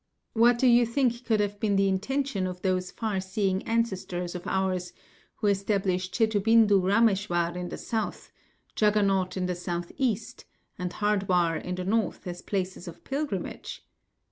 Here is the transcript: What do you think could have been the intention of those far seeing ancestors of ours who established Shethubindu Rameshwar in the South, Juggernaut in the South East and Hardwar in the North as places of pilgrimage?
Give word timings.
What 0.33 0.57
do 0.57 0.65
you 0.65 0.83
think 0.87 1.25
could 1.25 1.39
have 1.41 1.59
been 1.59 1.75
the 1.75 1.87
intention 1.87 2.47
of 2.47 2.63
those 2.63 2.89
far 2.89 3.19
seeing 3.21 3.61
ancestors 3.67 4.33
of 4.33 4.47
ours 4.47 4.93
who 5.35 5.45
established 5.47 6.15
Shethubindu 6.15 6.81
Rameshwar 6.81 7.55
in 7.55 7.69
the 7.69 7.77
South, 7.77 8.31
Juggernaut 8.75 9.37
in 9.37 9.45
the 9.45 9.53
South 9.53 9.91
East 9.97 10.45
and 10.79 10.91
Hardwar 10.91 11.55
in 11.55 11.75
the 11.75 11.85
North 11.85 12.25
as 12.25 12.41
places 12.41 12.87
of 12.87 13.03
pilgrimage? 13.03 13.85